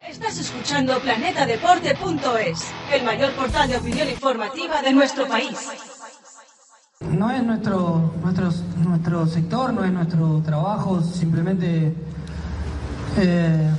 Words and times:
Estás 0.00 0.38
escuchando 0.38 0.98
planetadeporte.es, 1.00 2.66
el 2.92 3.04
mayor 3.04 3.32
portal 3.32 3.68
de 3.68 3.76
opinión 3.76 4.08
informativa 4.08 4.80
de 4.82 4.92
nuestro 4.92 5.26
país. 5.26 5.56
No 7.00 7.30
es 7.30 7.42
nuestro, 7.42 8.12
nuestro, 8.22 8.50
nuestro 8.86 9.26
sector, 9.26 9.72
no 9.72 9.84
es 9.84 9.92
nuestro 9.92 10.40
trabajo, 10.42 11.02
simplemente 11.02 11.94
eh, 13.16 13.70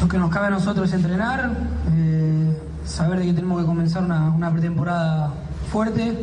lo 0.00 0.08
que 0.08 0.18
nos 0.18 0.30
cabe 0.30 0.46
a 0.46 0.50
nosotros 0.50 0.88
es 0.88 0.94
entrenar, 0.94 1.50
eh, 1.94 2.58
saber 2.84 3.18
de 3.18 3.26
que 3.26 3.32
tenemos 3.32 3.60
que 3.60 3.66
comenzar 3.66 4.04
una, 4.04 4.30
una 4.30 4.52
pretemporada 4.52 5.32
fuerte, 5.72 6.16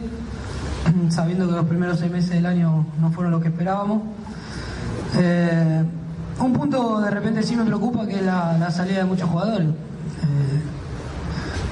sabiendo 1.10 1.48
que 1.48 1.54
los 1.54 1.66
primeros 1.66 2.00
seis 2.00 2.12
meses 2.12 2.30
del 2.30 2.46
año 2.46 2.86
no 3.00 3.12
fueron 3.12 3.32
lo 3.32 3.42
que 3.42 3.50
esperábamos. 3.50 4.02
Eh, 5.16 5.84
de 6.74 7.10
repente 7.12 7.44
sí 7.44 7.56
me 7.56 7.64
preocupa 7.66 8.06
que 8.08 8.22
la, 8.22 8.58
la 8.58 8.72
salida 8.72 9.00
de 9.00 9.06
muchos 9.06 9.30
jugadores. 9.30 9.68
Eh, 9.68 10.62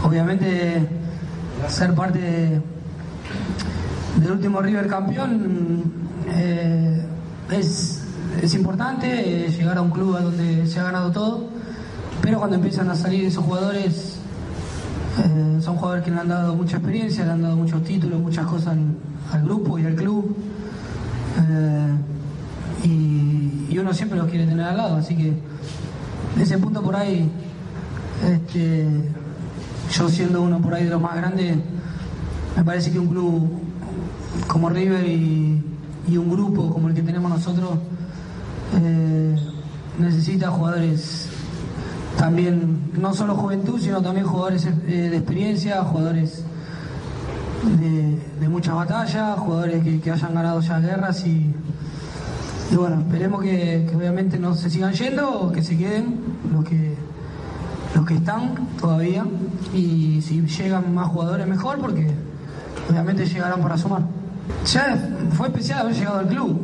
obviamente 0.03 0.87
ser 1.67 1.93
parte 1.93 2.19
de- 2.19 2.61
del 4.21 4.31
último 4.31 4.61
River 4.61 4.87
campeón 4.87 5.83
eh, 6.33 7.05
es, 7.51 8.01
es 8.41 8.53
importante, 8.53 9.45
eh, 9.45 9.49
llegar 9.49 9.77
a 9.77 9.81
un 9.81 9.89
club 9.91 10.15
a 10.17 10.21
donde 10.21 10.67
se 10.67 10.79
ha 10.79 10.83
ganado 10.83 11.11
todo, 11.11 11.47
pero 12.21 12.37
cuando 12.39 12.55
empiezan 12.57 12.89
a 12.89 12.95
salir 12.95 13.25
esos 13.25 13.43
jugadores, 13.43 14.17
son 15.61 15.75
jugadores 15.75 16.03
que 16.03 16.09
le 16.11 16.19
han 16.19 16.27
dado 16.29 16.55
mucha 16.55 16.77
experiencia, 16.77 17.23
le 17.25 17.31
han 17.31 17.41
dado 17.43 17.55
muchos 17.55 17.83
títulos, 17.83 18.19
muchas 18.19 18.45
cosas 18.47 18.75
al 19.31 19.43
grupo 19.43 19.77
y 19.77 19.85
al 19.85 19.93
club. 19.95 20.35
Y, 23.71 23.77
uno 23.77 23.93
siempre 23.93 24.17
los 24.17 24.27
quiere 24.27 24.45
tener 24.45 24.65
al 24.65 24.77
lado, 24.77 24.97
así 24.97 25.15
que 25.15 25.33
de 26.35 26.43
ese 26.43 26.57
punto 26.57 26.81
por 26.81 26.95
ahí, 26.95 27.29
este, 28.25 28.87
yo 29.91 30.09
siendo 30.09 30.41
uno 30.41 30.59
por 30.59 30.73
ahí 30.73 30.83
de 30.83 30.89
los 30.89 31.01
más 31.01 31.15
grandes, 31.15 31.57
me 32.55 32.63
parece 32.63 32.91
que 32.91 32.99
un 32.99 33.07
club 33.07 33.49
como 34.47 34.69
River 34.69 35.05
y, 35.07 35.63
un 36.09 36.29
grupo 36.29 36.73
como 36.73 36.89
el 36.89 36.93
que 36.93 37.03
tenemos 37.03 37.31
nosotros 37.31 37.69
eh, 38.75 39.37
necesita 39.97 40.51
jugadores 40.51 41.29
también, 42.17 42.91
no 42.99 43.13
solo 43.13 43.35
juventud, 43.35 43.79
sino 43.79 44.01
también 44.01 44.25
jugadores 44.25 44.65
eh, 44.65 45.09
de 45.09 45.15
experiencia, 45.15 45.81
jugadores 45.83 46.43
de, 47.79 48.49
muchas 48.49 48.75
batallas, 48.75 49.39
jugadores 49.39 50.01
que 50.01 50.11
hayan 50.11 50.33
ganado 50.33 50.59
ya 50.59 50.79
guerras 50.79 51.25
y, 51.25 51.53
y 52.71 52.75
bueno, 52.75 53.01
esperemos 53.01 53.41
que, 53.41 53.85
obviamente 53.93 54.39
no 54.39 54.55
se 54.55 54.69
sigan 54.69 54.93
yendo 54.93 55.29
o 55.29 55.51
que 55.51 55.61
se 55.61 55.77
queden 55.77 56.19
los 56.53 56.63
que 56.63 56.95
los 57.93 58.05
que 58.05 58.13
están 58.15 58.55
todavía 58.79 59.25
y 59.73 60.21
si 60.21 60.41
llegan 60.41 60.93
más 60.93 61.09
jugadores 61.09 61.45
mejor 61.45 61.79
porque 61.79 62.09
obviamente 62.89 63.25
llegarán 63.25 63.61
para 63.61 63.77
sumar. 63.77 64.03
Ya 64.65 64.97
fue 65.33 65.47
especial 65.47 65.79
haber 65.81 65.95
llegado 65.95 66.19
al 66.19 66.27
club, 66.27 66.61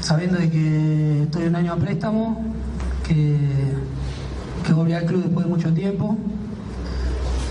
sabiendo 0.00 0.38
de 0.38 0.50
que 0.50 1.22
estoy 1.24 1.46
un 1.46 1.56
año 1.56 1.74
a 1.74 1.76
préstamo, 1.76 2.42
que, 3.06 3.36
que 4.66 4.72
volví 4.72 4.94
al 4.94 5.04
club 5.04 5.24
después 5.24 5.44
de 5.44 5.52
mucho 5.52 5.74
tiempo. 5.74 6.16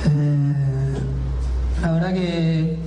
Eh, 0.05 0.53
la 1.83 1.91
verdad 1.91 2.13
que 2.13 2.79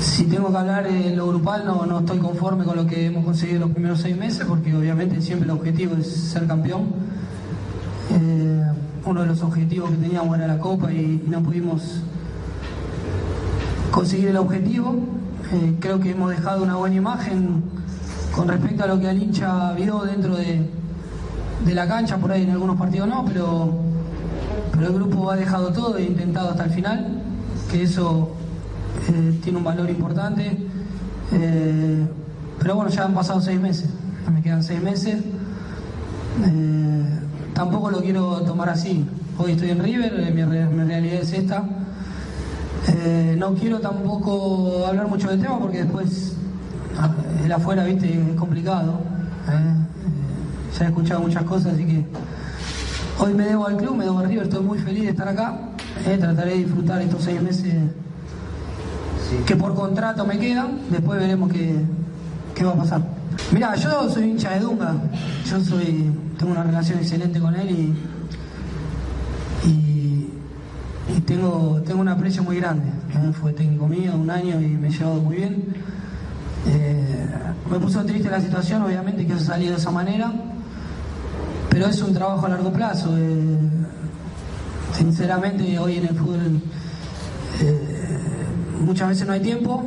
si 0.00 0.24
tengo 0.24 0.50
que 0.50 0.56
hablar 0.56 0.86
en 0.86 1.16
lo 1.16 1.28
grupal 1.28 1.64
no, 1.64 1.84
no 1.84 2.00
estoy 2.00 2.18
conforme 2.18 2.64
con 2.64 2.76
lo 2.76 2.86
que 2.86 3.06
hemos 3.06 3.24
conseguido 3.24 3.60
los 3.60 3.70
primeros 3.70 4.00
seis 4.00 4.16
meses 4.16 4.46
porque 4.46 4.74
obviamente 4.74 5.20
siempre 5.20 5.44
el 5.44 5.50
objetivo 5.50 5.94
es 5.96 6.06
ser 6.06 6.46
campeón. 6.46 6.86
Eh, 8.10 8.62
uno 9.04 9.20
de 9.20 9.26
los 9.26 9.42
objetivos 9.42 9.90
que 9.90 9.96
teníamos 9.96 10.36
era 10.36 10.46
la 10.46 10.58
copa 10.58 10.90
y, 10.90 11.22
no 11.26 11.42
pudimos 11.42 12.00
conseguir 13.90 14.28
el 14.28 14.36
objetivo. 14.38 14.96
Eh, 15.52 15.76
creo 15.80 16.00
que 16.00 16.10
hemos 16.10 16.30
dejado 16.30 16.62
una 16.62 16.76
buena 16.76 16.96
imagen 16.96 17.62
con 18.34 18.48
respecto 18.48 18.84
a 18.84 18.86
lo 18.86 18.98
que 18.98 19.10
el 19.10 19.22
hincha 19.22 19.72
vio 19.72 20.00
dentro 20.00 20.36
de, 20.36 20.66
de 21.66 21.74
la 21.74 21.86
cancha, 21.86 22.16
por 22.16 22.32
ahí 22.32 22.44
en 22.44 22.50
algunos 22.50 22.76
partidos 22.76 23.08
no, 23.08 23.24
pero, 23.24 23.74
pero 24.72 24.86
el 24.86 24.94
grupo 24.94 25.30
ha 25.30 25.36
dejado 25.36 25.72
todo 25.72 25.98
e 25.98 26.04
intentado 26.04 26.50
hasta 26.50 26.64
el 26.64 26.70
final, 26.70 27.22
que 27.70 27.82
eso 27.82 28.36
tiene 29.42 29.58
un 29.58 29.64
valor 29.64 29.88
importante. 29.90 30.56
Eh, 31.32 32.06
pero 32.58 32.74
bueno, 32.74 32.90
ya 32.90 33.04
han 33.04 33.14
pasado 33.14 33.40
seis 33.40 33.60
meses, 33.60 33.88
me 34.32 34.42
quedan 34.42 34.62
seis 34.62 34.82
meses. 34.82 35.22
Eh, 36.44 37.20
tampoco 37.54 37.90
lo 37.90 38.00
quiero 38.00 38.42
tomar 38.42 38.68
así. 38.68 39.06
Hoy 39.38 39.52
estoy 39.52 39.70
en 39.70 39.82
River, 39.82 40.20
eh, 40.20 40.30
mi, 40.32 40.42
mi 40.42 40.84
realidad 40.84 41.20
es 41.22 41.32
esta. 41.32 41.64
No 43.38 43.54
quiero 43.54 43.78
tampoco 43.80 44.86
hablar 44.86 45.08
mucho 45.08 45.28
del 45.28 45.40
tema 45.40 45.58
porque 45.58 45.84
después 45.84 46.34
ah, 46.98 47.10
el 47.44 47.52
afuera, 47.52 47.84
viste, 47.84 48.12
es 48.12 48.36
complicado. 48.36 49.00
ya 50.78 50.84
he 50.84 50.88
escuchado 50.88 51.20
muchas 51.20 51.44
cosas, 51.44 51.74
así 51.74 51.86
que 51.86 52.04
hoy 53.18 53.32
me 53.32 53.44
debo 53.44 53.66
al 53.66 53.76
club, 53.76 53.96
me 53.96 54.04
debo 54.04 54.18
a 54.18 54.24
River, 54.24 54.44
estoy 54.44 54.62
muy 54.62 54.78
feliz 54.78 55.04
de 55.04 55.10
estar 55.10 55.28
acá. 55.28 55.56
Trataré 56.04 56.50
de 56.50 56.56
disfrutar 56.58 57.00
estos 57.00 57.22
seis 57.22 57.40
meses 57.40 57.74
que 59.46 59.56
por 59.56 59.74
contrato 59.74 60.26
me 60.26 60.38
quedan, 60.38 60.78
después 60.90 61.20
veremos 61.20 61.52
qué, 61.52 61.74
qué 62.54 62.64
va 62.64 62.72
a 62.72 62.76
pasar. 62.76 63.02
Mira, 63.52 63.74
yo 63.76 64.08
soy 64.10 64.30
hincha 64.30 64.50
de 64.50 64.60
Dunga, 64.60 64.94
yo 65.46 65.60
soy, 65.60 66.10
tengo 66.38 66.52
una 66.52 66.62
relación 66.62 66.98
excelente 66.98 67.40
con 67.40 67.54
él 67.54 67.70
y, 67.70 67.94
y, 69.68 71.20
tengo, 71.26 71.80
tengo 71.86 72.00
un 72.00 72.08
aprecio 72.08 72.42
muy 72.42 72.56
grande. 72.56 72.90
Fue 73.40 73.52
técnico 73.52 73.86
mío 73.86 74.12
un 74.14 74.30
año 74.30 74.60
y 74.60 74.68
me 74.68 74.88
he 74.88 74.90
llevado 74.90 75.20
muy 75.20 75.36
bien. 75.36 75.64
Eh, 76.66 77.26
me 77.70 77.78
puso 77.78 78.04
triste 78.04 78.28
la 78.30 78.40
situación, 78.40 78.82
obviamente, 78.82 79.26
que 79.26 79.32
haya 79.32 79.44
salido 79.44 79.72
de 79.72 79.78
esa 79.78 79.90
manera, 79.90 80.32
pero 81.68 81.86
es 81.86 82.00
un 82.02 82.12
trabajo 82.14 82.46
a 82.46 82.48
largo 82.48 82.72
plazo. 82.72 83.16
eh, 83.16 83.58
sinceramente, 84.96 85.78
hoy 85.78 85.98
en 85.98 86.06
el 86.08 86.16
fútbol 86.16 86.60
muchas 88.90 89.08
veces 89.10 89.24
no 89.24 89.32
hay 89.34 89.40
tiempo. 89.40 89.84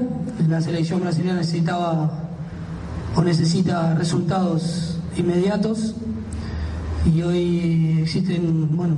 La 0.48 0.62
selección 0.62 1.02
brasileña 1.02 1.34
necesitaba 1.34 2.10
o 3.18 3.22
necesita 3.22 3.94
resultados 3.96 4.98
inmediatos 5.18 5.96
y 7.06 7.22
hoy 7.22 8.00
existen, 8.02 8.76
bueno, 8.78 8.96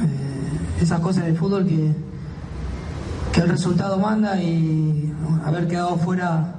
eh, 0.00 0.82
esas 0.82 1.00
cosas 1.00 1.26
del 1.26 1.36
fútbol 1.36 1.66
que, 1.66 1.92
que 3.34 3.40
el 3.42 3.48
resultado 3.50 3.98
manda 3.98 4.42
y 4.42 5.12
haber 5.44 5.68
quedado 5.68 5.96
fuera, 5.96 6.54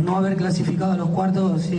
no 0.00 0.16
haber 0.16 0.36
clasificado 0.36 0.92
a 0.92 0.96
los 0.96 1.10
cuartos, 1.10 1.70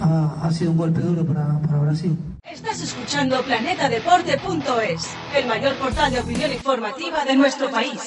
ha 0.00 0.50
sido 0.52 0.70
un 0.70 0.78
golpe 0.78 1.02
duro 1.02 1.22
para, 1.26 1.60
para 1.60 1.80
Brasil. 1.80 2.16
Estás 2.50 2.80
escuchando 2.80 3.42
planetadeporte.es, 3.42 5.08
el 5.36 5.46
mayor 5.46 5.74
portal 5.74 6.12
de 6.12 6.20
opinión 6.20 6.50
informativa 6.50 7.26
de 7.26 7.36
nuestro 7.36 7.70
país. 7.70 8.00